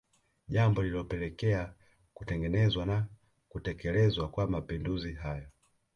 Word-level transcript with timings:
Jambo 0.47 0.83
lilopelekea 0.83 1.73
kutengenezwa 2.13 2.85
na 2.85 3.05
kutekelezwa 3.49 4.29
kwa 4.29 4.47
mapinduzi 4.47 5.13
hayo 5.13 5.47